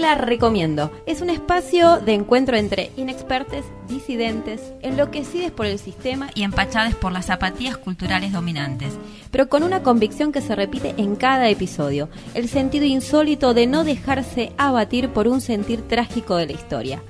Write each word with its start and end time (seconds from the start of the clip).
La 0.00 0.14
recomiendo. 0.14 0.90
Es 1.04 1.20
un 1.20 1.28
espacio 1.28 2.00
de 2.00 2.14
encuentro 2.14 2.56
entre 2.56 2.90
inexpertes, 2.96 3.66
disidentes, 3.86 4.72
enloquecidos 4.80 5.50
por 5.50 5.66
el 5.66 5.78
sistema 5.78 6.30
y 6.34 6.42
empachados 6.42 6.94
por 6.94 7.12
las 7.12 7.26
zapatillas 7.26 7.76
culturales 7.76 8.32
dominantes, 8.32 8.94
pero 9.30 9.50
con 9.50 9.62
una 9.62 9.82
convicción 9.82 10.32
que 10.32 10.40
se 10.40 10.56
repite 10.56 10.94
en 10.96 11.16
cada 11.16 11.50
episodio, 11.50 12.08
el 12.32 12.48
sentido 12.48 12.86
insólito 12.86 13.52
de 13.52 13.66
no 13.66 13.84
dejarse 13.84 14.52
abatir 14.56 15.10
por 15.10 15.28
un 15.28 15.42
sentir 15.42 15.86
trágico 15.86 16.36
de 16.36 16.46
la 16.46 16.52
historia. 16.52 17.02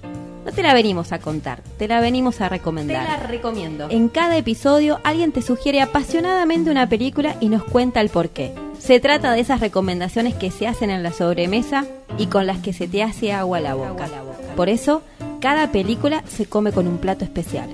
No 0.44 0.50
te 0.50 0.64
la 0.64 0.74
venimos 0.74 1.12
a 1.12 1.20
contar, 1.20 1.62
te 1.78 1.86
la 1.86 2.00
venimos 2.00 2.40
a 2.40 2.48
recomendar. 2.48 3.06
Te 3.06 3.12
la 3.12 3.26
recomiendo. 3.28 3.86
En 3.88 4.08
cada 4.08 4.36
episodio 4.36 4.98
alguien 5.04 5.30
te 5.30 5.42
sugiere 5.42 5.80
apasionadamente 5.80 6.72
una 6.72 6.88
película 6.88 7.36
y 7.38 7.50
nos 7.50 7.62
cuenta 7.62 8.00
el 8.00 8.08
porqué. 8.08 8.52
Se 8.80 8.98
trata 8.98 9.32
de 9.32 9.40
esas 9.40 9.60
recomendaciones 9.60 10.34
que 10.34 10.50
se 10.50 10.66
hacen 10.66 10.90
en 10.90 11.04
la 11.04 11.12
sobremesa 11.12 11.84
y 12.18 12.26
con 12.26 12.46
las 12.46 12.58
que 12.58 12.72
se 12.72 12.88
te 12.88 13.04
hace 13.04 13.32
agua 13.32 13.58
a 13.58 13.60
la 13.60 13.74
boca. 13.74 14.08
Por 14.56 14.68
eso, 14.68 15.02
cada 15.40 15.70
película 15.70 16.24
se 16.26 16.46
come 16.46 16.72
con 16.72 16.88
un 16.88 16.98
plato 16.98 17.24
especial. 17.24 17.70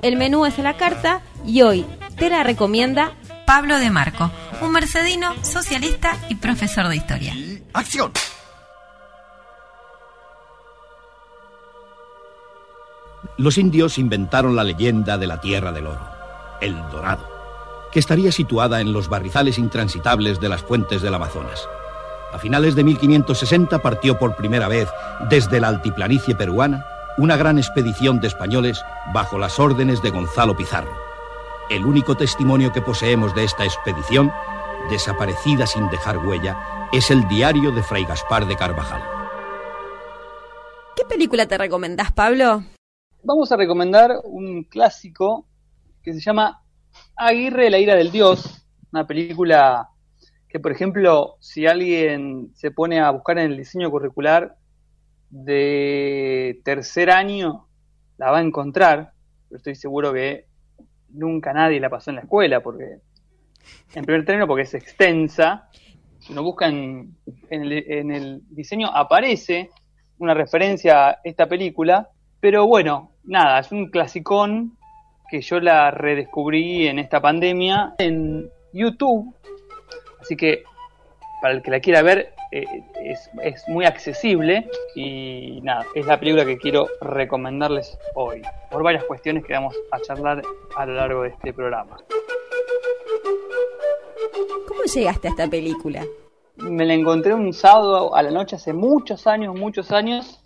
El 0.00 0.16
menú 0.16 0.46
es 0.46 0.58
a 0.58 0.62
la 0.62 0.76
carta 0.76 1.22
y 1.44 1.62
hoy 1.62 1.84
te 2.16 2.30
la 2.30 2.42
recomienda 2.42 3.12
Pablo 3.46 3.78
de 3.78 3.90
Marco, 3.90 4.30
un 4.62 4.72
mercedino, 4.72 5.34
socialista 5.42 6.16
y 6.28 6.36
profesor 6.36 6.88
de 6.88 6.96
historia. 6.96 7.34
¡Acción! 7.72 8.12
Los 13.36 13.58
indios 13.58 13.98
inventaron 13.98 14.54
la 14.54 14.62
leyenda 14.62 15.18
de 15.18 15.26
la 15.26 15.40
Tierra 15.40 15.72
del 15.72 15.88
Oro, 15.88 16.08
el 16.60 16.76
Dorado, 16.90 17.26
que 17.94 18.00
estaría 18.00 18.30
situada 18.30 18.82
en 18.82 18.92
los 18.92 19.08
barrizales 19.08 19.56
intransitables 19.56 20.38
de 20.38 20.50
las 20.50 20.62
fuentes 20.62 21.00
del 21.00 21.14
Amazonas. 21.14 21.66
A 22.34 22.38
finales 22.38 22.74
de 22.74 22.84
1560 22.84 23.78
partió 23.80 24.18
por 24.18 24.36
primera 24.36 24.68
vez 24.68 24.90
desde 25.30 25.60
la 25.60 25.68
altiplanicie 25.68 26.34
peruana 26.34 26.84
una 27.16 27.38
gran 27.38 27.56
expedición 27.56 28.20
de 28.20 28.26
españoles 28.26 28.84
bajo 29.14 29.38
las 29.38 29.58
órdenes 29.58 30.02
de 30.02 30.10
Gonzalo 30.10 30.54
Pizarro. 30.56 30.92
El 31.70 31.86
único 31.86 32.16
testimonio 32.16 32.72
que 32.72 32.82
poseemos 32.82 33.34
de 33.34 33.44
esta 33.44 33.64
expedición, 33.64 34.30
desaparecida 34.90 35.66
sin 35.66 35.88
dejar 35.88 36.18
huella, 36.18 36.88
es 36.92 37.10
el 37.10 37.26
diario 37.28 37.70
de 37.70 37.82
Fray 37.82 38.04
Gaspar 38.04 38.46
de 38.46 38.56
Carvajal. 38.56 39.02
¿Qué 40.94 41.04
película 41.04 41.46
te 41.46 41.56
recomendás, 41.56 42.12
Pablo? 42.12 42.64
vamos 43.24 43.50
a 43.50 43.56
recomendar 43.56 44.20
un 44.24 44.64
clásico 44.64 45.46
que 46.02 46.12
se 46.12 46.20
llama 46.20 46.62
Aguirre, 47.16 47.70
la 47.70 47.78
ira 47.78 47.94
del 47.94 48.10
dios, 48.10 48.66
una 48.92 49.06
película 49.06 49.88
que, 50.48 50.58
por 50.58 50.72
ejemplo, 50.72 51.36
si 51.38 51.66
alguien 51.66 52.50
se 52.54 52.72
pone 52.72 53.00
a 53.00 53.10
buscar 53.10 53.38
en 53.38 53.52
el 53.52 53.56
diseño 53.56 53.90
curricular 53.90 54.56
de 55.30 56.60
tercer 56.64 57.10
año, 57.10 57.68
la 58.18 58.32
va 58.32 58.38
a 58.38 58.42
encontrar, 58.42 59.12
pero 59.48 59.58
estoy 59.58 59.76
seguro 59.76 60.12
que 60.12 60.46
nunca 61.10 61.52
nadie 61.52 61.78
la 61.78 61.88
pasó 61.88 62.10
en 62.10 62.16
la 62.16 62.22
escuela, 62.22 62.60
porque 62.62 62.98
en 63.94 64.04
primer 64.04 64.24
término 64.24 64.48
porque 64.48 64.62
es 64.62 64.74
extensa, 64.74 65.68
si 66.18 66.32
uno 66.32 66.42
busca 66.42 66.66
en, 66.66 67.16
el, 67.48 67.72
en 67.72 68.10
el 68.10 68.42
diseño 68.50 68.88
aparece 68.88 69.70
una 70.18 70.34
referencia 70.34 71.10
a 71.10 71.20
esta 71.22 71.46
película, 71.46 72.08
pero 72.40 72.66
bueno, 72.66 73.12
nada, 73.22 73.60
es 73.60 73.70
un 73.70 73.88
clasicón 73.90 74.76
que 75.34 75.40
yo 75.40 75.58
la 75.58 75.90
redescubrí 75.90 76.86
en 76.86 77.00
esta 77.00 77.20
pandemia 77.20 77.96
en 77.98 78.48
YouTube. 78.72 79.34
Así 80.20 80.36
que 80.36 80.62
para 81.42 81.54
el 81.54 81.60
que 81.60 81.72
la 81.72 81.80
quiera 81.80 82.02
ver 82.02 82.32
eh, 82.52 82.64
es, 83.02 83.64
muy 83.66 83.84
accesible 83.84 84.68
y 84.94 85.58
nada, 85.64 85.86
es 85.96 86.06
la 86.06 86.20
película 86.20 86.44
que 86.44 86.56
quiero 86.56 86.86
recomendarles 87.00 87.98
hoy, 88.14 88.42
por 88.70 88.84
varias 88.84 89.02
cuestiones 89.02 89.44
que 89.44 89.54
vamos 89.54 89.74
a 89.90 89.98
charlar 89.98 90.40
a 90.76 90.86
lo 90.86 90.94
largo 90.94 91.22
de 91.22 91.30
este 91.30 91.52
programa. 91.52 91.96
¿Cómo 94.68 94.82
llegaste 94.84 95.26
a 95.26 95.30
esta 95.32 95.48
película? 95.48 96.04
Me 96.58 96.84
la 96.84 96.94
encontré 96.94 97.34
un 97.34 97.52
sábado 97.52 98.14
a 98.14 98.22
la 98.22 98.30
noche 98.30 98.54
hace 98.54 98.72
muchos 98.72 99.26
años, 99.26 99.58
muchos 99.58 99.90
años, 99.90 100.44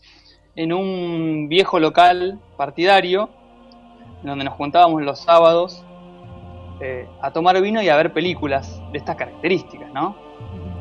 en 0.57 0.73
un 0.73 1.47
viejo 1.51 1.79
local 1.79 2.41
partidario, 2.57 3.29
donde 4.23 4.45
nos 4.45 4.55
juntábamos 4.55 5.03
los 5.03 5.21
sábados 5.21 5.85
eh, 6.81 7.09
a 7.21 7.31
tomar 7.31 7.61
vino 7.61 7.83
y 7.83 7.89
a 7.89 7.97
ver 7.97 8.13
películas 8.13 8.81
de 8.93 8.99
estas 8.99 9.17
características, 9.17 9.93
¿no? 9.93 10.17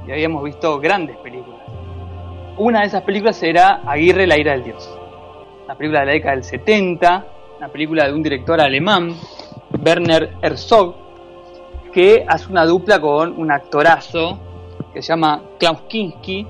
Y 0.07 0.11
habíamos 0.11 0.43
visto 0.43 0.79
grandes 0.79 1.17
películas. 1.17 1.61
Una 2.57 2.81
de 2.81 2.87
esas 2.87 3.03
películas 3.03 3.41
era 3.43 3.81
Aguirre, 3.85 4.27
la 4.27 4.37
ira 4.37 4.53
del 4.53 4.63
dios. 4.63 4.89
Una 5.65 5.75
película 5.75 6.01
de 6.01 6.05
la 6.05 6.11
década 6.13 6.35
del 6.35 6.43
70, 6.43 7.25
una 7.57 7.67
película 7.69 8.05
de 8.07 8.13
un 8.13 8.23
director 8.23 8.61
alemán, 8.61 9.15
Werner 9.83 10.33
Herzog, 10.41 10.95
que 11.91 12.25
hace 12.27 12.51
una 12.51 12.65
dupla 12.65 13.01
con 13.01 13.39
un 13.39 13.51
actorazo 13.51 14.39
que 14.93 15.01
se 15.01 15.09
llama 15.09 15.41
Klaus 15.59 15.81
Kinski, 15.87 16.47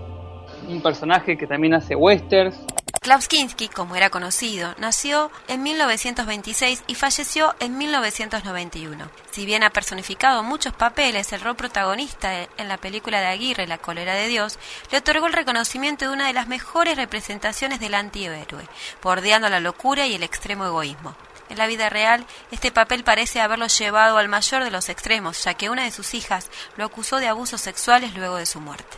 un 0.69 0.81
personaje 0.81 1.37
que 1.37 1.47
también 1.47 1.73
hace 1.73 1.95
westerns, 1.95 2.65
Klaus 3.01 3.27
Kinski, 3.27 3.69
como 3.69 3.95
era 3.95 4.09
conocido, 4.09 4.73
nació 4.77 5.31
en 5.47 5.63
1926 5.63 6.83
y 6.87 6.95
falleció 6.95 7.55
en 7.59 7.77
1991. 7.77 9.09
Si 9.31 9.45
bien 9.45 9.63
ha 9.63 9.69
personificado 9.69 10.43
muchos 10.43 10.73
papeles, 10.73 11.31
el 11.31 11.41
rol 11.41 11.55
protagonista 11.55 12.43
en 12.57 12.67
la 12.67 12.77
película 12.77 13.19
de 13.19 13.27
Aguirre, 13.27 13.67
La 13.67 13.77
cólera 13.77 14.13
de 14.15 14.27
Dios, 14.27 14.59
le 14.91 14.97
otorgó 14.97 15.27
el 15.27 15.33
reconocimiento 15.33 16.05
de 16.05 16.11
una 16.11 16.27
de 16.27 16.33
las 16.33 16.47
mejores 16.47 16.97
representaciones 16.97 17.79
del 17.79 17.93
antihéroe, 17.93 18.67
bordeando 19.01 19.49
la 19.49 19.59
locura 19.59 20.07
y 20.07 20.15
el 20.15 20.23
extremo 20.23 20.65
egoísmo. 20.65 21.15
En 21.49 21.57
la 21.57 21.67
vida 21.67 21.89
real, 21.89 22.25
este 22.51 22.71
papel 22.71 23.03
parece 23.03 23.39
haberlo 23.39 23.67
llevado 23.67 24.17
al 24.17 24.27
mayor 24.27 24.63
de 24.63 24.71
los 24.71 24.89
extremos, 24.89 25.43
ya 25.43 25.53
que 25.53 25.69
una 25.69 25.83
de 25.83 25.91
sus 25.91 26.13
hijas 26.13 26.51
lo 26.75 26.85
acusó 26.85 27.17
de 27.17 27.27
abusos 27.27 27.61
sexuales 27.61 28.15
luego 28.15 28.35
de 28.35 28.45
su 28.45 28.59
muerte. 28.59 28.97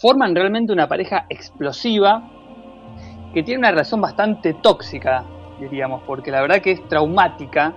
Forman 0.00 0.34
realmente 0.34 0.72
una 0.72 0.88
pareja 0.88 1.26
explosiva 1.30 2.35
que 3.32 3.42
tiene 3.42 3.58
una 3.58 3.70
relación 3.70 4.00
bastante 4.00 4.54
tóxica, 4.54 5.24
diríamos, 5.60 6.02
porque 6.06 6.30
la 6.30 6.40
verdad 6.40 6.60
que 6.60 6.72
es 6.72 6.88
traumática 6.88 7.72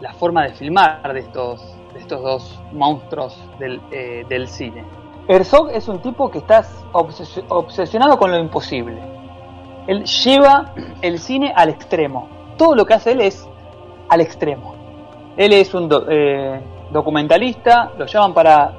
la 0.00 0.12
forma 0.14 0.44
de 0.44 0.54
filmar 0.54 1.12
de 1.12 1.20
estos, 1.20 1.76
de 1.92 2.00
estos 2.00 2.22
dos 2.22 2.60
monstruos 2.72 3.36
del, 3.58 3.80
eh, 3.90 4.24
del 4.28 4.48
cine. 4.48 4.84
Herzog 5.28 5.70
es 5.70 5.88
un 5.88 6.00
tipo 6.00 6.30
que 6.30 6.38
está 6.38 6.64
obsesionado 6.92 8.18
con 8.18 8.30
lo 8.30 8.38
imposible. 8.38 8.98
Él 9.86 10.04
lleva 10.04 10.72
el 11.02 11.18
cine 11.18 11.52
al 11.54 11.68
extremo. 11.68 12.28
Todo 12.56 12.74
lo 12.74 12.86
que 12.86 12.94
hace 12.94 13.12
él 13.12 13.20
es 13.20 13.46
al 14.08 14.20
extremo. 14.20 14.74
Él 15.36 15.52
es 15.52 15.74
un 15.74 15.88
eh, 16.08 16.60
documentalista, 16.90 17.92
lo 17.98 18.06
llaman 18.06 18.32
para 18.32 18.72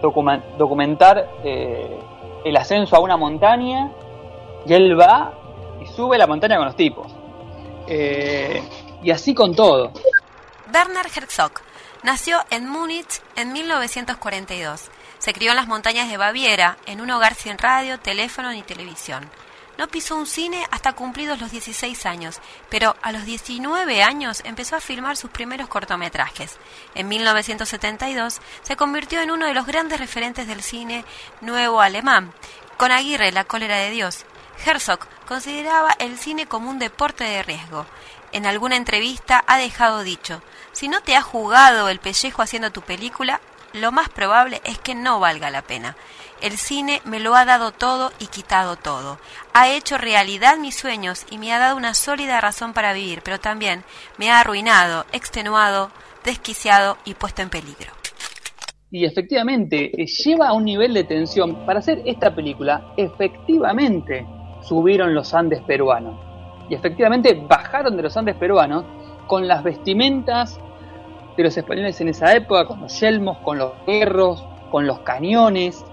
documentar 0.00 1.28
eh, 1.44 1.98
el 2.44 2.56
ascenso 2.56 2.96
a 2.96 3.00
una 3.00 3.18
montaña 3.18 3.90
y 4.66 4.72
él 4.72 4.98
va 4.98 5.32
y 5.80 5.86
sube 5.94 6.18
la 6.18 6.26
montaña 6.26 6.56
con 6.56 6.66
los 6.66 6.76
tipos. 6.76 7.12
Eh, 7.86 8.62
y 9.02 9.10
así 9.10 9.34
con 9.34 9.54
todo. 9.54 9.92
Werner 10.72 11.06
Herzog 11.14 11.52
nació 12.02 12.38
en 12.50 12.68
Múnich 12.68 13.20
en 13.36 13.52
1942. 13.52 14.90
Se 15.18 15.32
crió 15.32 15.50
en 15.50 15.56
las 15.56 15.66
montañas 15.66 16.08
de 16.08 16.16
Baviera, 16.16 16.78
en 16.86 17.00
un 17.00 17.10
hogar 17.10 17.34
sin 17.34 17.58
radio, 17.58 17.98
teléfono 17.98 18.50
ni 18.52 18.62
televisión. 18.62 19.28
No 19.78 19.88
pisó 19.88 20.16
un 20.16 20.26
cine 20.26 20.66
hasta 20.70 20.92
cumplidos 20.92 21.40
los 21.40 21.50
16 21.50 22.04
años, 22.04 22.38
pero 22.68 22.96
a 23.00 23.12
los 23.12 23.24
19 23.24 24.02
años 24.02 24.42
empezó 24.44 24.76
a 24.76 24.80
filmar 24.80 25.16
sus 25.16 25.30
primeros 25.30 25.68
cortometrajes. 25.68 26.58
En 26.94 27.08
1972 27.08 28.40
se 28.62 28.76
convirtió 28.76 29.22
en 29.22 29.30
uno 29.30 29.46
de 29.46 29.54
los 29.54 29.66
grandes 29.66 29.98
referentes 29.98 30.46
del 30.46 30.62
cine 30.62 31.04
nuevo 31.40 31.80
alemán, 31.80 32.32
con 32.76 32.92
Aguirre, 32.92 33.32
La 33.32 33.44
cólera 33.44 33.76
de 33.76 33.90
Dios, 33.90 34.26
Herzog 34.64 35.00
consideraba 35.26 35.90
el 35.98 36.18
cine 36.18 36.46
como 36.46 36.70
un 36.70 36.78
deporte 36.78 37.24
de 37.24 37.42
riesgo. 37.42 37.86
En 38.32 38.46
alguna 38.46 38.76
entrevista 38.76 39.44
ha 39.46 39.58
dejado 39.58 40.02
dicho, 40.02 40.42
si 40.72 40.88
no 40.88 41.00
te 41.00 41.16
has 41.16 41.24
jugado 41.24 41.88
el 41.88 41.98
pellejo 41.98 42.42
haciendo 42.42 42.70
tu 42.70 42.82
película, 42.82 43.40
lo 43.72 43.92
más 43.92 44.08
probable 44.08 44.60
es 44.64 44.78
que 44.78 44.94
no 44.94 45.20
valga 45.20 45.50
la 45.50 45.62
pena. 45.62 45.96
El 46.40 46.56
cine 46.56 47.02
me 47.04 47.20
lo 47.20 47.34
ha 47.34 47.44
dado 47.44 47.70
todo 47.72 48.12
y 48.18 48.26
quitado 48.26 48.76
todo. 48.76 49.18
Ha 49.52 49.68
hecho 49.68 49.98
realidad 49.98 50.56
mis 50.56 50.76
sueños 50.76 51.26
y 51.30 51.38
me 51.38 51.52
ha 51.52 51.58
dado 51.58 51.76
una 51.76 51.94
sólida 51.94 52.40
razón 52.40 52.72
para 52.72 52.92
vivir, 52.92 53.20
pero 53.22 53.38
también 53.38 53.84
me 54.16 54.30
ha 54.30 54.40
arruinado, 54.40 55.06
extenuado, 55.12 55.90
desquiciado 56.24 56.98
y 57.04 57.14
puesto 57.14 57.42
en 57.42 57.50
peligro. 57.50 57.92
Y 58.90 59.04
efectivamente, 59.04 60.02
eh, 60.02 60.06
lleva 60.06 60.48
a 60.48 60.52
un 60.52 60.64
nivel 60.64 60.94
de 60.94 61.04
tensión. 61.04 61.64
Para 61.64 61.78
hacer 61.78 62.02
esta 62.06 62.34
película, 62.34 62.92
efectivamente, 62.96 64.26
subieron 64.62 65.14
los 65.14 65.34
Andes 65.34 65.60
peruanos. 65.62 66.14
Y 66.68 66.74
efectivamente 66.74 67.34
bajaron 67.48 67.96
de 67.96 68.02
los 68.04 68.16
Andes 68.16 68.36
peruanos 68.36 68.84
con 69.26 69.46
las 69.46 69.62
vestimentas 69.62 70.60
de 71.36 71.42
los 71.42 71.56
españoles 71.56 72.00
en 72.00 72.08
esa 72.08 72.34
época, 72.34 72.66
con 72.66 72.80
los 72.80 73.00
yelmos, 73.00 73.38
con 73.38 73.58
los 73.58 73.72
guerros, 73.86 74.44
con 74.70 74.86
los 74.86 75.00
cañones, 75.00 75.84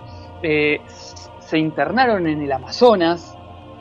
eh, 0.44 0.82
se 1.40 1.58
internaron 1.58 2.28
en 2.28 2.42
el 2.42 2.52
Amazonas, 2.52 3.36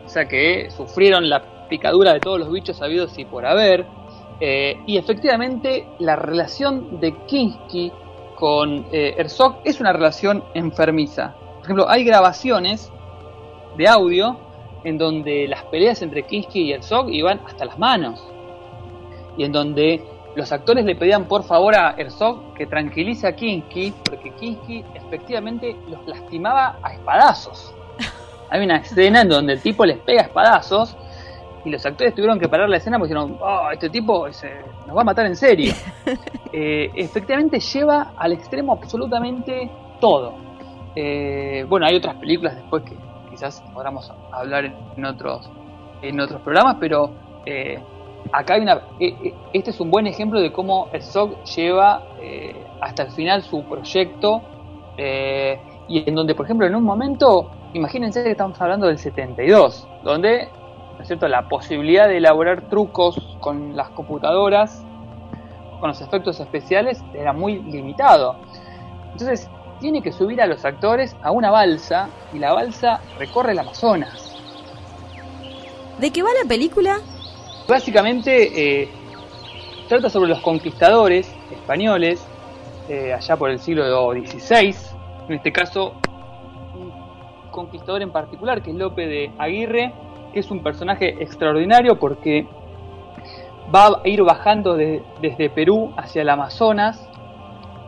o 0.05 0.09
sea 0.09 0.27
que 0.27 0.71
sufrieron 0.71 1.29
la 1.29 1.69
picadura 1.69 2.12
de 2.12 2.21
todos 2.21 2.38
los 2.38 2.53
bichos 2.53 2.81
habidos 2.81 3.19
y 3.19 3.25
por 3.25 3.44
haber, 3.44 3.87
eh, 4.41 4.81
y 4.87 4.97
efectivamente 4.97 5.87
la 5.99 6.17
relación 6.17 7.00
de 7.00 7.12
Kinski 7.27 7.93
con 8.37 8.87
eh, 8.93 9.15
Herzog 9.19 9.61
es 9.65 9.81
una 9.81 9.93
relación 9.93 10.44
enfermiza. 10.55 11.35
Por 11.56 11.65
ejemplo, 11.65 11.88
hay 11.88 12.05
grabaciones 12.05 12.93
de 13.77 13.88
audio 13.88 14.38
en 14.87 14.99
donde 14.99 15.49
las 15.49 15.65
peleas 15.65 16.00
entre 16.00 16.23
Kinski 16.23 16.61
y 16.61 16.73
Herzog 16.73 17.11
iban 17.11 17.41
hasta 17.44 17.65
las 17.65 17.77
manos. 17.77 18.25
Y 19.37 19.43
en 19.43 19.50
donde 19.50 20.00
los 20.37 20.53
actores 20.53 20.85
le 20.85 20.94
pedían 20.94 21.25
por 21.25 21.43
favor 21.43 21.75
a 21.75 21.97
Herzog 21.99 22.55
que 22.55 22.67
tranquilice 22.67 23.27
a 23.27 23.35
Kinski, 23.35 23.93
porque 24.09 24.31
Kinski 24.31 24.85
efectivamente 24.94 25.75
los 25.88 26.06
lastimaba 26.06 26.79
a 26.81 26.93
espadazos. 26.93 27.75
Hay 28.50 28.65
una 28.65 28.77
escena 28.77 29.23
en 29.23 29.29
donde 29.29 29.55
el 29.55 29.61
tipo 29.61 29.85
les 29.85 29.99
pega 29.99 30.23
espadazos 30.23 30.97
y 31.65 31.71
los 31.71 31.85
actores 31.85 32.15
tuvieron 32.15 32.38
que 32.38 32.49
parar 32.49 32.69
la 32.69 32.77
escena 32.77 32.97
porque 32.97 33.12
dijeron, 33.12 33.38
oh, 33.43 33.71
este 33.73 33.91
tipo 33.91 34.29
nos 34.29 34.97
va 34.97 35.00
a 35.00 35.05
matar 35.05 35.27
en 35.27 35.37
serio. 35.37 35.75
Eh, 36.59 36.91
efectivamente 36.94 37.61
lleva 37.61 38.15
al 38.17 38.33
extremo 38.33 38.73
absolutamente 38.73 39.69
todo. 40.00 40.37
Eh, 40.94 41.67
bueno, 41.69 41.85
hay 41.85 41.97
otras 41.97 42.15
películas 42.15 42.55
después 42.56 42.83
que 42.85 42.97
quizás 43.37 43.62
podamos 43.75 44.11
hablar 44.33 44.65
en 44.97 45.05
otros, 45.05 45.50
en 46.03 46.19
otros 46.21 46.41
programas, 46.41 46.77
pero 46.81 47.11
eh, 47.44 47.79
acá 48.33 48.55
hay 48.55 48.62
una. 48.62 48.81
este 49.53 49.71
es 49.71 49.81
un 49.81 49.91
buen 49.91 50.06
ejemplo 50.06 50.41
de 50.41 50.50
cómo 50.53 50.88
el 50.93 51.03
SOC 51.03 51.44
lleva 51.44 52.03
hasta 52.81 53.05
el 53.05 53.11
final 53.12 53.43
su 53.43 53.62
proyecto 53.65 54.43
y 55.88 56.09
en 56.09 56.15
donde, 56.15 56.35
por 56.35 56.47
ejemplo, 56.47 56.67
en 56.67 56.75
un 56.75 56.83
momento, 56.83 57.50
imagínense 57.75 58.25
que 58.25 58.31
estamos 58.31 58.61
hablando 58.61 58.87
del 58.87 58.99
72, 58.99 59.87
donde 60.03 60.49
cierto? 61.05 61.29
la 61.29 61.49
posibilidad 61.49 62.09
de 62.09 62.19
elaborar 62.19 62.62
trucos 62.69 63.37
con 63.41 63.77
las 63.77 63.91
computadoras, 63.91 64.85
con 65.81 65.88
los 65.88 66.00
efectos 66.00 66.41
especiales, 66.41 67.03
era 67.15 67.33
muy 67.33 67.62
limitado. 67.62 68.37
Entonces, 69.12 69.49
tiene 69.81 70.02
que 70.02 70.12
subir 70.12 70.40
a 70.40 70.46
los 70.46 70.64
actores 70.64 71.17
a 71.23 71.31
una 71.31 71.50
balsa 71.50 72.08
y 72.32 72.38
la 72.38 72.52
balsa 72.52 73.00
recorre 73.19 73.52
el 73.52 73.58
Amazonas. 73.58 74.34
¿De 75.99 76.11
qué 76.11 76.23
va 76.23 76.31
la 76.43 76.49
película? 76.49 76.99
Básicamente 77.69 78.82
eh, 78.82 78.88
trata 79.88 80.11
sobre 80.11 80.28
los 80.28 80.40
conquistadores 80.40 81.32
españoles 81.50 82.25
eh, 82.88 83.12
allá 83.12 83.37
por 83.37 83.50
el 83.50 83.58
siglo 83.58 84.12
XVI, 84.12 84.75
en 85.28 85.34
este 85.34 85.52
caso 85.52 85.94
un 86.75 86.93
conquistador 87.50 88.02
en 88.02 88.12
particular 88.12 88.62
que 88.62 88.70
es 88.70 88.76
Lope 88.76 89.06
de 89.06 89.32
Aguirre, 89.38 89.93
que 90.32 90.40
es 90.40 90.50
un 90.50 90.62
personaje 90.62 91.20
extraordinario 91.23 91.99
porque 91.99 92.46
va 93.75 93.87
a 93.87 94.08
ir 94.08 94.23
bajando 94.23 94.76
desde 94.76 95.50
Perú 95.50 95.93
hacia 95.96 96.23
el 96.23 96.28
Amazonas 96.28 97.08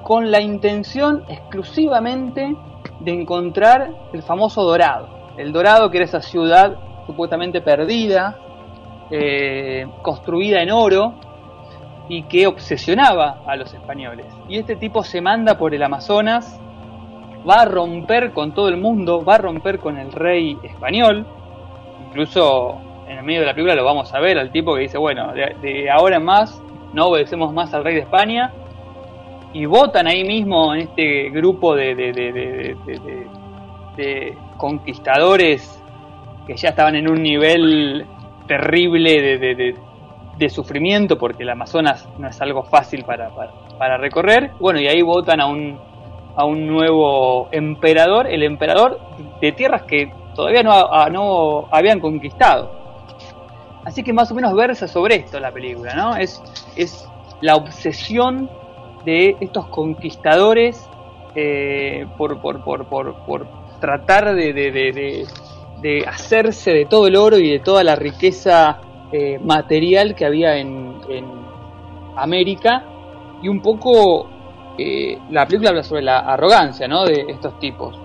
con 0.08 0.30
la 0.30 0.40
intención 0.40 1.22
exclusivamente 1.28 2.56
de 3.00 3.12
encontrar 3.12 3.90
el 4.14 4.22
famoso 4.22 4.62
Dorado. 4.62 5.34
El 5.36 5.52
Dorado 5.52 5.90
que 5.90 5.98
era 5.98 6.06
esa 6.06 6.22
ciudad 6.22 6.78
supuestamente 7.04 7.60
perdida, 7.60 8.38
eh, 9.10 9.86
construida 10.00 10.62
en 10.62 10.70
oro 10.70 11.12
y 12.08 12.22
que 12.22 12.46
obsesionaba 12.46 13.42
a 13.46 13.54
los 13.56 13.74
españoles. 13.74 14.24
Y 14.48 14.56
este 14.56 14.76
tipo 14.76 15.04
se 15.04 15.20
manda 15.20 15.58
por 15.58 15.74
el 15.74 15.82
Amazonas, 15.82 16.58
va 17.46 17.60
a 17.60 17.64
romper 17.66 18.32
con 18.32 18.54
todo 18.54 18.70
el 18.70 18.78
mundo, 18.78 19.22
va 19.22 19.34
a 19.34 19.38
romper 19.38 19.78
con 19.78 19.98
el 19.98 20.10
rey 20.10 20.56
español, 20.62 21.26
incluso 22.08 22.80
en 23.06 23.18
el 23.18 23.24
medio 23.24 23.40
de 23.40 23.46
la 23.46 23.52
película 23.52 23.74
lo 23.74 23.84
vamos 23.84 24.14
a 24.14 24.20
ver 24.20 24.38
al 24.38 24.52
tipo 24.52 24.74
que 24.74 24.80
dice, 24.80 24.96
bueno, 24.96 25.34
de, 25.34 25.90
ahora 25.90 26.16
en 26.16 26.24
más 26.24 26.62
no 26.94 27.08
obedecemos 27.08 27.52
más 27.52 27.74
al 27.74 27.84
rey 27.84 27.96
de 27.96 28.00
España 28.00 28.54
y 29.52 29.66
votan 29.66 30.06
ahí 30.06 30.24
mismo 30.24 30.74
en 30.74 30.82
este 30.82 31.30
grupo 31.30 31.74
de, 31.74 31.94
de, 33.96 34.36
conquistadores 34.56 35.82
que 36.46 36.56
ya 36.56 36.70
estaban 36.70 36.96
en 36.96 37.08
un 37.10 37.22
nivel 37.22 38.06
terrible 38.46 39.38
de, 39.38 40.50
sufrimiento 40.50 41.18
porque 41.18 41.42
el 41.42 41.50
Amazonas 41.50 42.08
no 42.18 42.28
es 42.28 42.40
algo 42.40 42.62
fácil 42.62 43.04
para, 43.04 43.30
para, 43.30 43.52
para 43.76 43.96
recorrer. 43.98 44.52
Bueno, 44.60 44.80
y 44.80 44.86
ahí 44.86 45.02
votan 45.02 45.40
a 45.40 45.46
un, 45.46 45.78
a 46.36 46.44
un 46.44 46.66
nuevo 46.66 47.48
emperador, 47.50 48.28
el 48.28 48.44
emperador 48.44 49.00
de 49.40 49.52
tierras 49.52 49.82
que 49.82 50.12
todavía 50.36 50.62
no, 50.62 51.08
no 51.10 51.68
habían 51.72 51.98
conquistado. 51.98 52.70
Así 53.84 54.04
que 54.04 54.12
más 54.12 54.30
o 54.30 54.34
menos 54.34 54.54
versa 54.54 54.86
sobre 54.86 55.16
esto 55.16 55.40
la 55.40 55.50
película, 55.50 55.94
¿no? 55.94 56.14
Es, 56.14 56.40
es 56.76 57.08
la 57.40 57.56
obsesión 57.56 58.48
de 59.10 59.36
estos 59.40 59.66
conquistadores 59.68 60.88
eh, 61.34 62.06
por, 62.16 62.40
por, 62.40 62.62
por, 62.64 62.86
por, 62.86 63.46
tratar 63.80 64.34
de, 64.34 64.52
de, 64.52 65.26
de, 65.80 66.06
hacerse 66.06 66.72
de 66.72 66.84
todo 66.84 67.06
el 67.06 67.16
oro 67.16 67.38
y 67.38 67.50
de 67.50 67.60
toda 67.60 67.84
la 67.84 67.94
riqueza 67.94 68.80
eh, 69.12 69.38
material 69.38 70.14
que 70.14 70.24
había 70.26 70.56
en, 70.56 70.98
América. 72.16 72.84
Y 73.42 73.48
un 73.48 73.62
poco 73.62 74.26
eh, 74.76 75.18
la 75.30 75.46
película 75.46 75.70
habla 75.70 75.84
sobre 75.84 76.02
la 76.02 76.18
arrogancia 76.18 76.88
¿no? 76.88 77.04
de 77.04 77.26
estos 77.28 77.58
tipos 77.60 77.96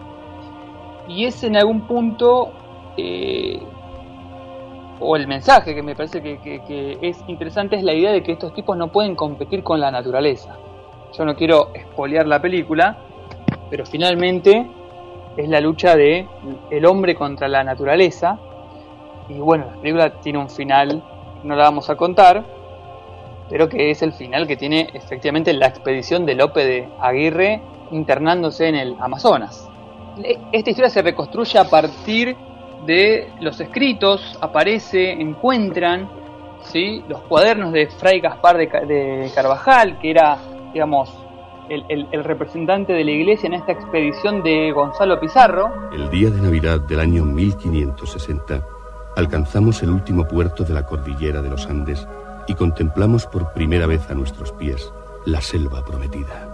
y 1.08 1.26
es 1.26 1.44
en 1.44 1.58
algún 1.58 1.82
punto, 1.82 2.52
eh, 2.98 3.62
o 5.00 5.16
el 5.16 5.28
mensaje 5.28 5.76
que 5.76 5.84
me 5.84 5.96
parece 5.96 6.22
que, 6.22 6.98
es 7.02 7.24
interesante, 7.28 7.76
es 7.76 7.84
la 7.84 7.94
idea 7.94 8.12
de 8.12 8.24
que 8.24 8.34
estos 8.34 8.54
tipos 8.54 8.78
no 8.78 8.92
pueden 8.92 9.16
competir 9.16 9.64
con 9.64 9.80
la 9.80 9.92
naturaleza. 9.92 10.58
Yo 11.18 11.26
no 11.26 11.36
quiero 11.36 11.70
espolear 11.74 12.28
la 12.28 12.42
película, 12.42 12.98
pero 13.70 13.86
finalmente 13.86 14.66
es 15.38 15.50
la 15.50 15.60
lucha 15.62 15.96
de 15.96 16.28
el 16.70 16.86
hombre 16.86 17.16
contra 17.16 17.48
la 17.48 17.64
naturaleza. 17.64 18.40
Y 19.30 19.36
bueno, 19.36 19.66
la 19.74 19.82
película 19.82 20.10
tiene 20.22 20.40
un 20.40 20.50
final, 20.50 21.04
no 21.44 21.56
la 21.56 21.64
vamos 21.64 21.90
a 21.90 21.96
contar, 21.96 22.44
pero 23.50 23.70
que 23.70 23.92
es 23.92 24.02
el 24.02 24.14
final 24.14 24.48
que 24.48 24.58
tiene 24.58 24.90
efectivamente 24.94 25.54
la 25.54 25.68
expedición 25.68 26.26
de 26.26 26.36
Lope 26.36 26.66
de 26.66 26.90
Aguirre 27.00 27.62
internándose 27.92 28.68
en 28.68 28.76
el 28.76 28.96
Amazonas 29.00 29.70
esta 30.52 30.70
historia 30.70 30.90
se 30.90 31.02
reconstruye 31.02 31.58
a 31.58 31.66
partir 31.66 32.36
de 32.86 33.32
los 33.40 33.60
escritos, 33.60 34.38
aparece, 34.42 35.12
encuentran 35.12 36.10
¿sí? 36.64 37.04
los 37.08 37.22
cuadernos 37.22 37.72
de 37.72 37.88
Fray 37.88 38.20
Gaspar 38.20 38.58
de, 38.58 39.32
Carvajal, 39.34 40.00
que 40.00 40.12
era, 40.12 40.38
digamos, 40.74 41.14
el, 41.70 41.86
el, 42.12 42.24
representante 42.24 42.94
de 42.94 43.04
la 43.04 43.12
iglesia 43.12 43.48
en 43.48 43.54
esta 43.54 43.72
expedición 43.72 44.44
de 44.44 44.72
Gonzalo 44.72 45.20
Pizarro. 45.20 45.72
El 45.94 46.10
día 46.10 46.30
de 46.30 46.42
Navidad 46.42 46.80
del 46.82 47.00
año 47.00 47.24
1560, 47.24 48.62
alcanzamos 49.16 49.82
el 49.84 49.92
último 49.92 50.28
puerto 50.28 50.64
de 50.64 50.74
la 50.74 50.86
cordillera 50.86 51.42
de 51.42 51.50
los 51.50 51.68
Andes 51.68 52.08
y 52.48 52.56
contemplamos 52.56 53.26
por 53.26 53.54
primera 53.54 53.86
vez 53.88 54.10
a 54.10 54.14
nuestros 54.14 54.52
pies 54.52 54.92
la 55.26 55.42
selva 55.42 55.86
prometida. 55.86 56.50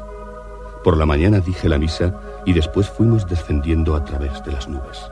Por 0.83 0.97
la 0.97 1.05
mañana 1.05 1.39
dije 1.39 1.67
la 1.67 1.77
misa 1.77 2.13
y 2.45 2.53
después 2.53 2.89
fuimos 2.89 3.27
descendiendo 3.27 3.95
a 3.95 4.03
través 4.03 4.43
de 4.43 4.51
las 4.51 4.67
nubes. 4.67 5.11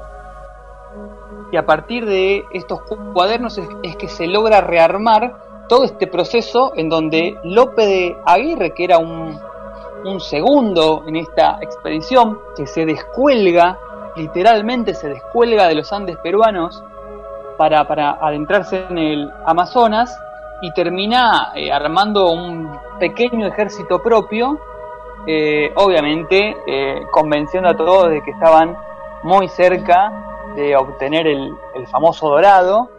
Y 1.51 1.57
a 1.57 1.65
partir 1.65 2.05
de 2.05 2.45
estos 2.51 2.81
cuadernos 3.13 3.57
es, 3.83 3.95
que 3.95 4.07
se 4.07 4.27
logra 4.27 4.61
rearmar 4.61 5.46
todo 5.67 5.83
este 5.83 6.07
proceso 6.07 6.73
en 6.75 6.89
donde 6.89 7.37
Lope 7.43 7.85
de 7.85 8.17
Aguirre, 8.25 8.73
que 8.73 8.83
era 8.83 8.97
un, 8.97 9.39
segundo 10.19 11.03
en 11.05 11.17
esta 11.17 11.57
expedición, 11.61 12.39
que 12.55 12.65
se 12.65 12.85
descuelga, 12.85 13.77
literalmente 14.15 14.93
se 14.93 15.09
descuelga 15.09 15.67
de 15.67 15.75
los 15.75 15.91
Andes 15.91 16.17
peruanos 16.17 16.81
para, 17.57 17.81
adentrarse 17.81 18.85
en 18.89 18.97
el 18.97 19.31
Amazonas 19.45 20.17
y 20.61 20.71
termina 20.71 21.51
eh, 21.55 21.71
armando 21.71 22.31
un 22.31 22.79
pequeño 22.99 23.47
ejército 23.47 24.01
propio 24.01 24.57
eh, 25.29 25.73
obviamente 25.75 26.55
eh, 26.65 27.01
convenciendo 27.11 27.67
a 27.67 27.75
todos 27.75 28.09
de 28.09 28.23
que 28.23 28.31
estaban 28.31 28.77
muy 29.23 29.49
cerca 29.49 30.53
de 30.55 30.73
obtener 30.77 31.27
el, 31.27 31.53
famoso 31.91 32.29
dorado 32.29 32.89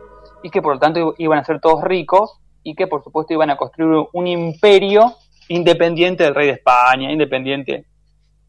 y 0.42 0.50
que 0.50 0.60
por 0.60 0.74
lo 0.74 0.78
tanto 0.78 1.14
iban 1.16 1.38
a 1.38 1.44
ser 1.44 1.58
todos 1.58 1.82
ricos 1.82 2.38
y 2.70 2.74
que 2.74 2.86
por 2.86 3.02
supuesto 3.02 3.34
iban 3.34 3.50
a 3.50 3.56
construir 3.56 4.06
un 4.12 4.26
imperio 4.26 5.14
independiente 5.48 6.24
del 6.24 6.34
rey 6.34 6.46
de 6.48 6.52
España, 6.54 7.12
independiente 7.12 7.86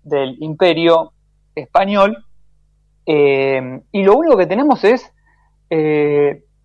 del 0.04 0.36
imperio 0.42 1.14
español. 1.56 2.26
Eh, 3.06 3.82
y 3.92 4.04
lo 4.04 4.16
único 4.16 4.38
que 4.38 4.48
tenemos 4.48 4.84
es 4.84 5.12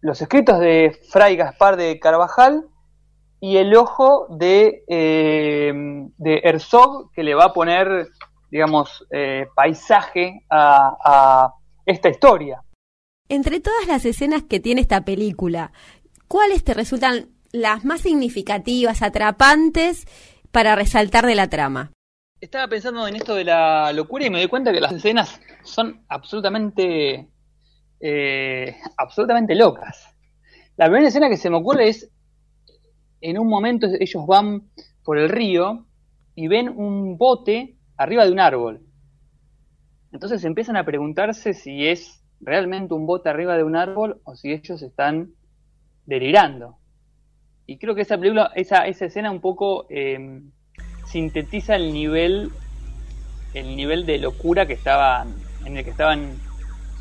los 0.00 0.20
escritos 0.20 0.58
de 0.60 0.98
Fray 1.10 1.36
Gaspar 1.36 1.76
de 1.76 1.98
Carvajal 1.98 2.64
y 3.40 3.58
el 3.58 3.76
ojo 3.76 4.26
de, 4.30 4.82
eh, 4.88 5.72
de 6.16 6.40
Herzog, 6.42 7.12
que 7.12 7.22
le 7.22 7.34
va 7.34 7.46
a 7.46 7.52
poner 7.52 8.08
digamos, 8.54 9.04
eh, 9.10 9.48
paisaje 9.52 10.44
a, 10.48 11.52
esta 11.84 12.08
historia. 12.08 12.62
Entre 13.28 13.58
todas 13.58 13.88
las 13.88 14.04
escenas 14.04 14.44
que 14.44 14.60
tiene 14.60 14.80
esta 14.80 15.04
película, 15.04 15.72
¿cuáles 16.28 16.62
te 16.62 16.72
resultan 16.72 17.33
las 17.54 17.84
más 17.84 18.00
significativas, 18.00 19.00
atrapantes 19.00 20.06
para 20.50 20.74
resaltar 20.74 21.24
de 21.24 21.36
la 21.36 21.48
trama? 21.48 21.92
Estaba 22.40 22.66
pensando 22.66 23.06
en 23.06 23.14
esto 23.14 23.36
de 23.36 23.44
la 23.44 23.92
locura 23.92 24.26
y 24.26 24.30
me 24.30 24.38
doy 24.40 24.48
cuenta 24.48 24.72
que 24.72 24.80
las 24.80 24.92
escenas 24.92 25.40
son 25.62 26.04
absolutamente, 26.08 27.28
eh, 28.00 28.76
absolutamente 28.96 29.54
locas. 29.54 30.04
La 30.76 30.86
primera 30.86 31.06
escena 31.06 31.28
que 31.28 31.36
se 31.36 31.48
me 31.48 31.56
ocurre 31.56 31.88
es, 31.88 32.10
en 33.20 33.38
un 33.38 33.48
momento 33.48 33.86
ellos 34.00 34.26
van 34.26 34.68
por 35.04 35.16
el 35.16 35.28
río 35.28 35.86
y 36.34 36.48
ven 36.48 36.68
un 36.68 37.16
bote 37.16 37.76
arriba 37.96 38.24
de 38.24 38.32
un 38.32 38.40
árbol. 38.40 38.84
Entonces 40.10 40.44
empiezan 40.44 40.76
a 40.76 40.84
preguntarse 40.84 41.54
si 41.54 41.86
es 41.86 42.20
realmente 42.40 42.94
un 42.94 43.06
bote 43.06 43.28
arriba 43.28 43.56
de 43.56 43.62
un 43.62 43.76
árbol 43.76 44.20
o 44.24 44.34
si 44.34 44.50
ellos 44.50 44.82
están 44.82 45.30
delirando. 46.04 46.78
Y 47.66 47.78
creo 47.78 47.94
que 47.94 48.02
esa 48.02 48.18
película, 48.18 48.50
esa, 48.54 48.86
esa 48.86 49.06
escena 49.06 49.30
un 49.30 49.40
poco 49.40 49.86
eh, 49.88 50.40
sintetiza 51.06 51.76
el 51.76 51.92
nivel, 51.92 52.50
el 53.54 53.76
nivel 53.76 54.04
de 54.04 54.18
locura 54.18 54.66
que 54.66 54.74
estaban, 54.74 55.34
en 55.64 55.76
el 55.76 55.84
que 55.84 55.90
estaban 55.90 56.36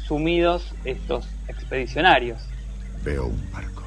sumidos 0.06 0.74
estos 0.86 1.28
expedicionarios. 1.48 2.40
Veo 3.04 3.28
un 3.28 3.52
barco 3.52 3.84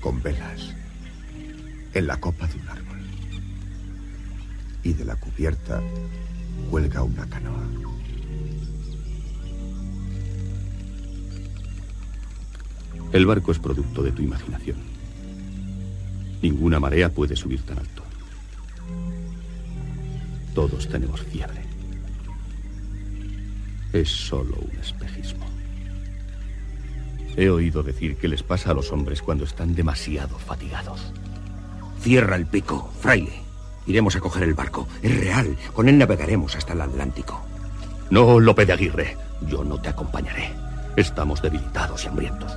con 0.00 0.22
velas 0.22 0.74
en 1.92 2.06
la 2.06 2.16
copa 2.18 2.46
de 2.46 2.54
un 2.54 2.68
árbol. 2.68 2.98
Y 4.82 4.92
de 4.92 5.04
la 5.04 5.16
cubierta 5.16 5.82
cuelga 6.70 7.02
una 7.02 7.28
canoa. 7.28 7.66
El 13.12 13.26
barco 13.26 13.52
es 13.52 13.58
producto 13.58 14.02
de 14.02 14.12
tu 14.12 14.22
imaginación. 14.22 14.95
Ninguna 16.46 16.78
marea 16.78 17.08
puede 17.08 17.34
subir 17.34 17.60
tan 17.62 17.76
alto. 17.76 18.04
Todos 20.54 20.88
tenemos 20.88 21.20
fiebre. 21.20 21.60
Es 23.92 24.08
solo 24.08 24.54
un 24.54 24.78
espejismo. 24.78 25.44
He 27.36 27.50
oído 27.50 27.82
decir 27.82 28.16
que 28.16 28.28
les 28.28 28.44
pasa 28.44 28.70
a 28.70 28.74
los 28.74 28.92
hombres 28.92 29.22
cuando 29.22 29.42
están 29.42 29.74
demasiado 29.74 30.38
fatigados. 30.38 31.12
Cierra 32.00 32.36
el 32.36 32.46
pico, 32.46 32.92
fraile. 33.00 33.42
Iremos 33.88 34.14
a 34.14 34.20
coger 34.20 34.44
el 34.44 34.54
barco. 34.54 34.86
Es 35.02 35.18
real. 35.18 35.56
Con 35.72 35.88
él 35.88 35.98
navegaremos 35.98 36.54
hasta 36.54 36.74
el 36.74 36.80
Atlántico. 36.80 37.44
No, 38.10 38.38
Lope 38.38 38.66
de 38.66 38.72
Aguirre. 38.72 39.16
Yo 39.48 39.64
no 39.64 39.80
te 39.80 39.88
acompañaré. 39.88 40.52
Estamos 40.94 41.42
debilitados 41.42 42.04
y 42.04 42.06
hambrientos. 42.06 42.52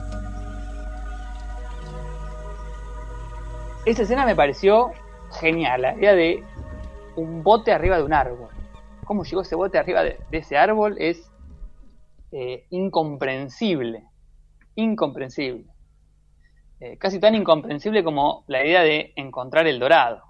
Esa 3.86 4.04
escena 4.04 4.26
me 4.26 4.36
pareció 4.36 4.92
genial. 5.40 5.82
La 5.82 5.96
idea 5.96 6.14
de 6.14 6.44
un 7.16 7.44
bote 7.44 7.72
arriba 7.72 7.98
de 7.98 8.04
un 8.04 8.14
árbol. 8.14 8.50
¿Cómo 9.06 9.24
llegó 9.24 9.42
ese 9.42 9.56
bote 9.56 9.78
arriba 9.78 10.04
de, 10.04 10.18
ese 10.32 10.58
árbol? 10.58 10.96
Es 11.00 11.32
eh, 12.32 12.66
incomprensible 12.70 14.04
incomprensible. 14.80 15.66
Eh, 16.80 16.98
casi 16.98 17.20
tan 17.20 17.36
incomprensible 17.36 18.04
como 18.04 18.46
la 18.48 18.66
idea 18.66 18.82
de 18.82 19.12
encontrar 19.16 19.68
el 19.68 19.80
dorado. 19.80 20.24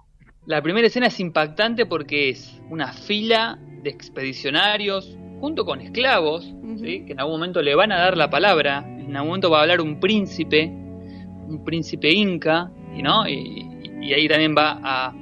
La 0.46 0.62
primera 0.62 0.86
escena 0.86 1.06
es 1.06 1.20
impactante 1.20 1.86
porque 1.86 2.30
es 2.30 2.60
una 2.70 2.92
fila 2.92 3.58
de 3.82 3.90
expedicionarios 3.90 5.16
junto 5.40 5.64
con 5.64 5.80
esclavos, 5.80 6.52
que 6.82 7.12
en 7.12 7.20
algún 7.20 7.36
momento 7.36 7.62
le 7.62 7.74
van 7.74 7.92
a 7.92 7.98
dar 7.98 8.16
la 8.16 8.28
palabra, 8.28 8.78
en 8.78 9.16
algún 9.16 9.28
momento 9.28 9.50
va 9.50 9.58
a 9.58 9.62
hablar 9.62 9.80
un 9.80 10.00
príncipe, 10.00 10.66
un 10.66 11.62
príncipe 11.64 12.10
inca, 12.12 12.70
¿no? 13.02 13.28
y, 13.28 13.66
ahí 14.12 14.26
también 14.28 14.54
va 14.56 14.80
a, 14.82 15.14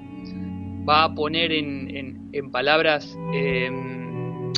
va 0.89 1.05
a 1.05 1.15
poner 1.15 1.53
en, 1.53 2.31
en, 2.33 2.51
palabras 2.51 3.19
em, 3.35 4.53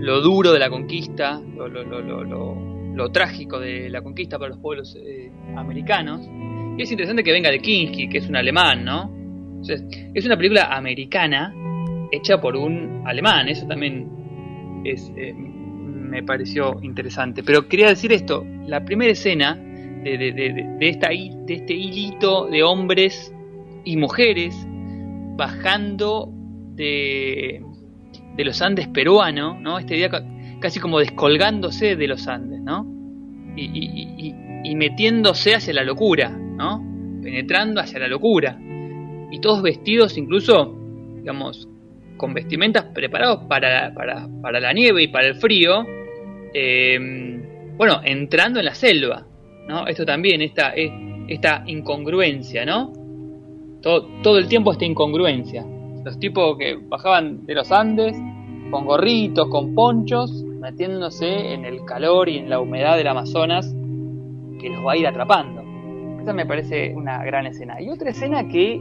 lo 0.00 0.20
duro 0.20 0.52
de 0.52 0.58
la 0.58 0.70
conquista, 0.70 1.40
lo, 1.54 1.68
lo, 1.68 1.84
lo 1.84 2.72
lo 2.94 3.10
trágico 3.10 3.58
de 3.58 3.88
la 3.90 4.02
conquista 4.02 4.38
para 4.38 4.50
los 4.50 4.58
pueblos 4.58 4.96
eh, 4.96 5.30
americanos. 5.56 6.20
Y 6.76 6.82
es 6.82 6.90
interesante 6.90 7.22
que 7.22 7.32
venga 7.32 7.50
de 7.50 7.60
Kinski, 7.60 8.08
que 8.08 8.18
es 8.18 8.28
un 8.28 8.36
alemán, 8.36 8.84
¿no? 8.84 9.10
es 9.64 10.26
una 10.26 10.36
película 10.36 10.76
americana 10.76 11.54
hecha 12.10 12.40
por 12.40 12.56
un 12.56 13.04
alemán, 13.06 13.48
eso 13.48 13.64
también 13.68 14.82
es, 14.84 15.12
eh, 15.16 15.32
me 15.34 16.24
pareció 16.24 16.80
interesante. 16.82 17.44
Pero 17.44 17.68
quería 17.68 17.88
decir 17.88 18.12
esto, 18.12 18.44
la 18.66 18.84
primera 18.84 19.12
escena 19.12 19.56
de, 20.02 20.18
de, 20.18 20.32
de, 20.32 20.88
esta, 20.88 21.08
de 21.08 21.54
este 21.54 21.74
hilito 21.74 22.46
de 22.46 22.62
hombres 22.62 23.34
y 23.84 23.96
mujeres 23.96 24.66
bajando 25.36 26.28
de, 26.74 27.62
de 28.36 28.44
los 28.44 28.62
Andes 28.62 28.88
peruanos, 28.88 29.60
¿no? 29.60 29.78
Este 29.78 29.94
día 29.94 30.10
casi 30.60 30.80
como 30.80 30.98
descolgándose 30.98 31.96
de 31.96 32.08
los 32.08 32.26
Andes, 32.28 32.60
¿no? 32.60 32.86
Y, 33.56 34.74
metiéndose 34.74 35.54
hacia 35.54 35.74
la 35.74 35.84
locura, 35.84 36.30
¿no? 36.30 36.82
Penetrando 37.22 37.80
hacia 37.80 37.98
la 37.98 38.08
locura. 38.08 38.58
Y 39.30 39.38
todos 39.40 39.62
vestidos 39.62 40.16
incluso, 40.16 40.74
digamos, 41.16 41.68
con 42.16 42.32
vestimentas 42.32 42.86
preparados 42.94 43.44
para, 43.48 43.92
para, 43.94 44.60
la 44.60 44.72
nieve 44.72 45.02
y 45.02 45.08
para 45.08 45.28
el 45.28 45.34
frío, 45.34 45.84
em, 46.54 47.76
bueno, 47.76 48.00
entrando 48.04 48.60
en 48.60 48.64
la 48.64 48.74
selva, 48.74 49.26
¿no? 49.68 49.86
Esto 49.86 50.04
también, 50.04 50.42
esta, 50.42 50.72
esta 51.28 51.62
incongruencia, 51.66 52.64
¿no? 52.64 52.92
Todo, 53.80 54.06
todo 54.22 54.38
el 54.38 54.48
tiempo 54.48 54.72
esta 54.72 54.84
incongruencia. 54.84 55.64
Los 56.04 56.18
tipos 56.18 56.56
que 56.58 56.76
bajaban 56.76 57.46
de 57.46 57.54
los 57.54 57.70
Andes 57.70 58.16
con 58.70 58.86
gorritos, 58.86 59.48
con 59.48 59.74
ponchos, 59.74 60.44
metiéndose 60.60 61.52
en 61.52 61.64
el 61.64 61.84
calor 61.84 62.28
y 62.28 62.38
en 62.38 62.48
la 62.48 62.60
humedad 62.60 62.96
del 62.96 63.08
Amazonas 63.08 63.74
que 64.60 64.70
los 64.70 64.86
va 64.86 64.92
a 64.92 64.96
ir 64.96 65.06
atrapando. 65.06 65.62
Esa 66.20 66.32
me 66.32 66.46
parece 66.46 66.94
una 66.94 67.22
gran 67.24 67.46
escena. 67.46 67.80
Y 67.80 67.90
otra 67.90 68.10
escena 68.10 68.46
que 68.48 68.80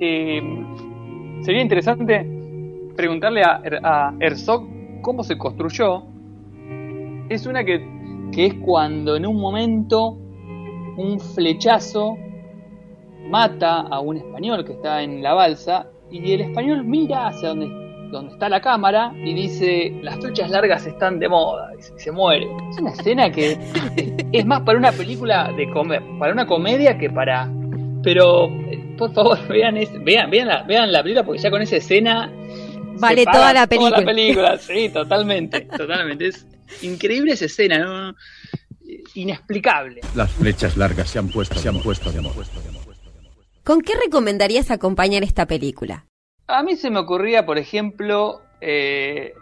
eh, 0.00 0.42
sería 1.42 1.60
interesante 1.60 2.26
preguntarle 2.96 3.42
a, 3.42 3.60
a, 3.82 4.14
Herzog 4.18 4.66
cómo 5.02 5.22
se 5.22 5.36
construyó. 5.36 6.04
Es 7.28 7.46
una 7.46 7.64
que, 7.64 7.86
que 8.32 8.46
es 8.46 8.54
cuando 8.54 9.16
en 9.16 9.26
un 9.26 9.40
momento 9.40 10.18
un 10.96 11.20
flechazo 11.20 12.16
mata 13.28 13.80
a 13.80 14.00
un 14.00 14.16
español 14.16 14.64
que 14.64 14.72
está 14.72 15.02
en 15.02 15.22
la 15.22 15.34
balsa 15.34 15.88
y 16.10 16.32
el 16.32 16.42
español 16.42 16.84
mira 16.84 17.28
hacia 17.28 17.48
donde 17.48 17.86
donde 18.10 18.32
está 18.32 18.48
la 18.48 18.60
cámara 18.60 19.12
y 19.24 19.34
dice, 19.34 19.92
las 20.02 20.16
flechas 20.16 20.50
largas 20.50 20.86
están 20.86 21.18
de 21.18 21.28
moda, 21.28 21.70
y 21.78 22.00
se, 22.00 22.12
muere. 22.12 22.48
Es 22.70 22.78
una 22.78 22.90
escena 22.90 23.30
que 23.30 23.58
es, 24.32 24.46
más 24.46 24.62
para 24.62 24.78
una 24.78 24.92
película 24.92 25.52
de 25.56 25.70
comer, 25.70 26.02
para 26.18 26.32
una 26.32 26.46
comedia 26.46 26.96
que 26.98 27.10
para... 27.10 27.50
Pero, 28.02 28.48
por 28.96 29.12
favor, 29.12 29.38
vean, 29.48 29.76
vean, 30.04 30.30
vean, 30.30 30.48
la, 30.48 30.62
vean 30.62 30.92
la 30.92 31.02
película 31.02 31.24
porque 31.24 31.42
ya 31.42 31.50
con 31.50 31.62
esa 31.62 31.76
escena... 31.76 32.30
Vale 32.98 33.24
toda 33.26 33.52
la 33.52 33.66
película. 33.66 33.90
Toda 33.90 34.00
la 34.00 34.06
película, 34.06 34.58
sí, 34.58 34.88
totalmente, 34.88 35.60
totalmente. 35.62 36.28
Es 36.28 36.46
increíble 36.82 37.32
esa 37.32 37.46
escena, 37.46 37.78
¿no? 37.78 38.14
Inexplicable. 39.14 40.00
Las 40.14 40.32
flechas 40.32 40.76
largas 40.76 41.10
se 41.10 41.18
han 41.18 41.28
puesto, 41.28 41.58
se 41.58 41.68
han 41.68 41.80
puesto, 41.80 42.10
se 42.10 42.18
han 42.18 42.24
puesto. 42.24 42.60
¿Con 43.64 43.80
qué 43.80 43.94
recomendarías 44.02 44.70
acompañar 44.70 45.24
esta 45.24 45.46
película? 45.46 46.06
A 46.46 46.62
mí 46.62 46.76
se 46.76 46.90
me 46.90 47.00
ocurría, 47.00 47.44
por 47.44 47.58
ejemplo, 47.58 48.40
eh, 48.60 49.34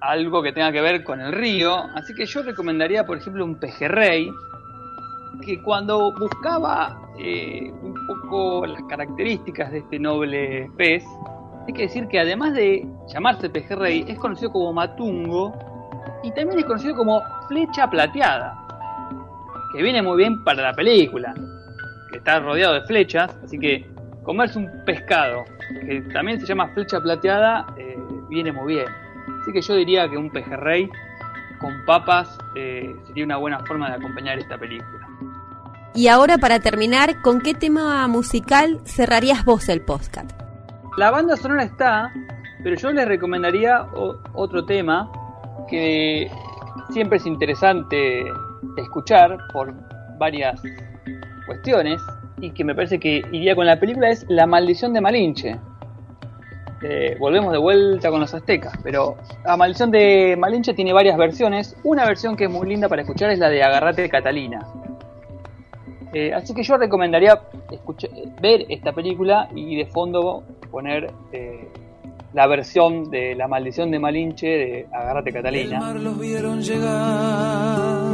algo 0.00 0.42
que 0.42 0.52
tenga 0.52 0.72
que 0.72 0.80
ver 0.80 1.04
con 1.04 1.20
el 1.20 1.32
río, 1.32 1.76
así 1.94 2.12
que 2.14 2.26
yo 2.26 2.42
recomendaría, 2.42 3.06
por 3.06 3.18
ejemplo, 3.18 3.44
un 3.44 3.60
pejerrey, 3.60 4.28
que 5.46 5.62
cuando 5.62 6.12
buscaba 6.18 7.00
eh, 7.18 7.70
un 7.70 7.94
poco 8.06 8.66
las 8.66 8.82
características 8.88 9.70
de 9.70 9.78
este 9.78 9.98
noble 9.98 10.68
pez, 10.76 11.04
hay 11.66 11.72
que 11.72 11.82
decir 11.82 12.08
que 12.08 12.18
además 12.18 12.54
de 12.54 12.84
llamarse 13.12 13.48
pejerrey, 13.48 14.04
es 14.08 14.18
conocido 14.18 14.50
como 14.50 14.72
matungo 14.72 15.52
y 16.22 16.30
también 16.32 16.60
es 16.60 16.64
conocido 16.64 16.96
como 16.96 17.22
flecha 17.48 17.88
plateada, 17.88 18.58
que 19.72 19.82
viene 19.82 20.02
muy 20.02 20.16
bien 20.16 20.42
para 20.44 20.62
la 20.62 20.72
película, 20.72 21.34
que 22.10 22.18
está 22.18 22.40
rodeado 22.40 22.74
de 22.74 22.82
flechas, 22.82 23.36
así 23.44 23.58
que 23.58 23.90
comerse 24.22 24.58
un 24.58 24.70
pescado 24.84 25.44
que 25.80 26.00
también 26.12 26.40
se 26.40 26.46
llama 26.46 26.68
flecha 26.74 27.00
plateada, 27.00 27.66
eh, 27.76 27.98
viene 28.28 28.52
muy 28.52 28.74
bien. 28.74 28.86
Así 29.40 29.52
que 29.52 29.62
yo 29.62 29.74
diría 29.74 30.08
que 30.08 30.16
un 30.16 30.30
pejerrey 30.30 30.88
con 31.58 31.84
papas 31.86 32.38
eh, 32.54 32.94
sería 33.06 33.24
una 33.24 33.36
buena 33.36 33.60
forma 33.60 33.88
de 33.88 33.96
acompañar 33.96 34.38
esta 34.38 34.58
película. 34.58 35.08
Y 35.94 36.08
ahora 36.08 36.38
para 36.38 36.60
terminar, 36.60 37.20
¿con 37.22 37.40
qué 37.40 37.54
tema 37.54 38.06
musical 38.08 38.80
cerrarías 38.84 39.44
vos 39.44 39.68
el 39.68 39.82
podcast? 39.82 40.30
La 40.96 41.10
banda 41.10 41.36
sonora 41.36 41.64
está, 41.64 42.12
pero 42.62 42.76
yo 42.76 42.92
les 42.92 43.06
recomendaría 43.06 43.86
otro 44.34 44.64
tema 44.64 45.10
que 45.72 46.30
siempre 46.90 47.16
es 47.16 47.26
interesante 47.26 48.24
escuchar 48.76 49.38
por 49.52 49.74
varias 50.18 50.60
cuestiones 51.46 52.00
y 52.40 52.50
que 52.50 52.62
me 52.62 52.74
parece 52.74 53.00
que 53.00 53.22
iría 53.32 53.56
con 53.56 53.64
la 53.64 53.80
película 53.80 54.10
es 54.10 54.26
La 54.28 54.46
maldición 54.46 54.92
de 54.92 55.00
Malinche. 55.00 55.58
Eh, 56.82 57.16
volvemos 57.18 57.52
de 57.52 57.58
vuelta 57.58 58.10
con 58.10 58.20
los 58.20 58.34
aztecas, 58.34 58.74
pero 58.82 59.16
La 59.46 59.56
maldición 59.56 59.90
de 59.90 60.36
Malinche 60.38 60.74
tiene 60.74 60.92
varias 60.92 61.16
versiones. 61.16 61.74
Una 61.84 62.04
versión 62.04 62.36
que 62.36 62.44
es 62.44 62.50
muy 62.50 62.68
linda 62.68 62.88
para 62.88 63.02
escuchar 63.02 63.30
es 63.30 63.38
la 63.38 63.48
de 63.48 63.62
Agarrate 63.62 64.08
Catalina. 64.10 64.66
Eh, 66.12 66.34
así 66.34 66.52
que 66.52 66.62
yo 66.62 66.76
recomendaría 66.76 67.40
ver 68.42 68.66
esta 68.68 68.92
película 68.92 69.48
y 69.54 69.76
de 69.76 69.86
fondo 69.86 70.44
poner 70.70 71.10
eh, 71.32 71.51
la 72.32 72.46
versión 72.46 73.10
de 73.10 73.34
La 73.34 73.48
maldición 73.48 73.90
de 73.90 73.98
Malinche 73.98 74.46
de 74.46 74.86
Agárrate 74.92 75.32
Catalina. 75.32 75.80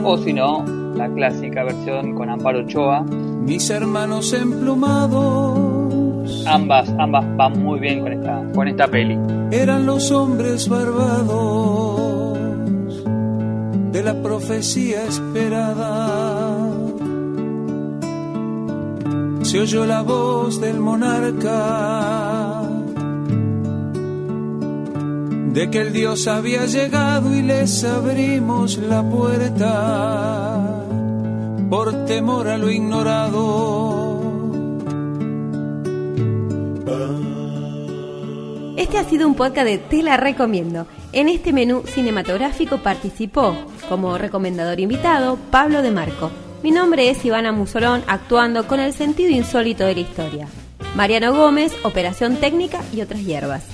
O 0.04 0.16
si 0.18 0.32
no, 0.32 0.64
la 0.94 1.12
clásica 1.12 1.64
versión 1.64 2.14
con 2.14 2.30
Amparo 2.30 2.60
Ochoa. 2.60 3.02
Mis 3.02 3.68
hermanos 3.70 4.32
emplumados. 4.32 6.44
Ambas, 6.46 6.88
ambas 6.98 7.24
van 7.36 7.62
muy 7.62 7.78
bien 7.78 8.00
con 8.00 8.12
esta, 8.12 8.42
con 8.54 8.68
esta 8.68 8.88
peli. 8.88 9.18
Eran 9.50 9.86
los 9.86 10.10
hombres 10.10 10.68
barbados 10.68 11.98
de 13.92 14.02
la 14.02 14.14
profecía 14.22 15.04
esperada. 15.04 16.68
Se 19.42 19.60
oyó 19.60 19.86
la 19.86 20.02
voz 20.02 20.60
del 20.60 20.80
monarca 20.80 22.77
de 25.52 25.70
que 25.70 25.78
el 25.78 25.92
Dios 25.92 26.26
había 26.26 26.66
llegado 26.66 27.34
y 27.34 27.42
les 27.42 27.84
abrimos 27.84 28.76
la 28.78 29.02
puerta 29.02 30.84
por 31.70 32.04
temor 32.06 32.48
a 32.48 32.58
lo 32.58 32.70
ignorado. 32.70 34.18
Este 38.76 38.98
ha 38.98 39.04
sido 39.04 39.26
un 39.26 39.34
podcast 39.34 39.66
de 39.66 39.78
Te 39.78 40.02
la 40.02 40.16
recomiendo. 40.16 40.86
En 41.12 41.28
este 41.28 41.52
menú 41.52 41.82
cinematográfico 41.86 42.78
participó 42.78 43.54
como 43.88 44.16
recomendador 44.18 44.80
invitado 44.80 45.38
Pablo 45.50 45.82
de 45.82 45.90
Marco. 45.90 46.30
Mi 46.62 46.70
nombre 46.70 47.10
es 47.10 47.24
Ivana 47.24 47.52
Musolón, 47.52 48.02
actuando 48.06 48.66
con 48.66 48.80
el 48.80 48.92
sentido 48.92 49.30
insólito 49.30 49.84
de 49.84 49.94
la 49.94 50.00
historia. 50.00 50.48
Mariano 50.94 51.34
Gómez, 51.34 51.72
operación 51.84 52.36
técnica 52.36 52.82
y 52.92 53.02
otras 53.02 53.24
hierbas. 53.24 53.64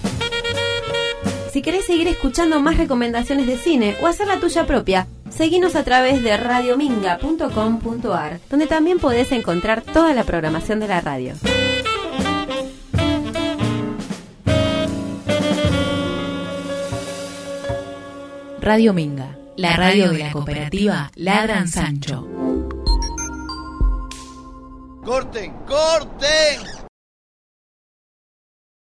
Si 1.55 1.63
querés 1.63 1.87
seguir 1.87 2.09
escuchando 2.09 2.59
más 2.59 2.77
recomendaciones 2.79 3.47
de 3.47 3.57
cine 3.57 3.95
o 4.03 4.09
hacer 4.09 4.27
la 4.27 4.41
tuya 4.41 4.67
propia, 4.67 5.07
seguinos 5.31 5.77
a 5.77 5.85
través 5.85 6.21
de 6.21 6.37
radiominga.com.ar, 6.37 8.41
donde 8.51 8.67
también 8.67 8.99
podés 8.99 9.31
encontrar 9.31 9.83
toda 9.83 10.13
la 10.15 10.25
programación 10.25 10.81
de 10.81 10.89
la 10.89 11.01
radio. 11.01 11.35
Radio 18.61 18.93
Minga, 18.93 19.39
la 19.57 19.77
radio 19.77 20.11
de 20.11 20.19
la 20.19 20.33
cooperativa 20.33 21.13
Ladran 21.15 21.69
Sancho. 21.69 22.27
¡Corten! 25.05 25.53
¡Corten! 25.69 26.74